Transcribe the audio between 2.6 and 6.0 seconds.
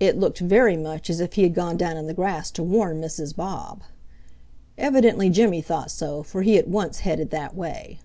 warn Mrs. Bob. Evidently Jimmy thought